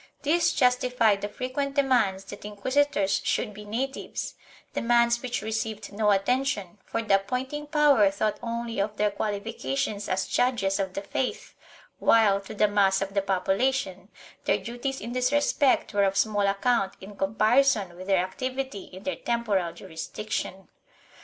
[0.23, 4.33] This justified the frequent demands that inquisitors should be natives—
[4.73, 10.25] demands which received no attention, for the appointing power thought only of their qualifications as
[10.25, 11.53] judges of the faith
[11.99, 14.09] while, to the mass of the population,
[14.45, 19.03] their duties in this respect were of small account in comparison with their activity in
[19.03, 20.67] their temporal jurisdiction.